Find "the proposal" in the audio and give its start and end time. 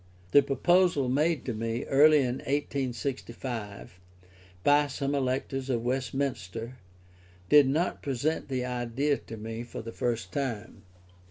0.31-1.09